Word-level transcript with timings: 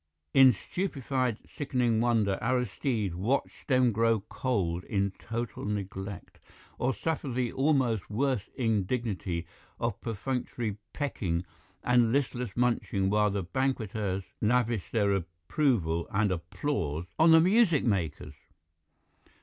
In 0.33 0.51
stupefied, 0.51 1.37
sickened 1.47 2.01
wonder 2.01 2.39
Aristide 2.41 3.13
watched 3.13 3.67
them 3.67 3.91
grow 3.91 4.19
cold 4.29 4.83
in 4.85 5.11
total 5.19 5.63
neglect, 5.65 6.39
or 6.79 6.91
suffer 6.91 7.29
the 7.29 7.51
almost 7.53 8.09
worse 8.09 8.49
indignity 8.55 9.45
of 9.79 10.01
perfunctory 10.01 10.77
pecking 10.91 11.45
and 11.83 12.11
listless 12.11 12.57
munching 12.57 13.11
while 13.11 13.29
the 13.29 13.43
banqueters 13.43 14.23
lavished 14.41 14.91
their 14.91 15.13
approval 15.13 16.07
and 16.11 16.31
applause 16.31 17.05
on 17.19 17.29
the 17.29 17.39
music 17.39 17.83
makers. 17.83 18.33